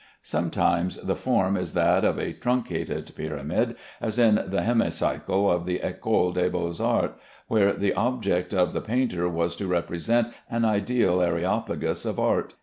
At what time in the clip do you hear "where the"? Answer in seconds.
7.47-7.93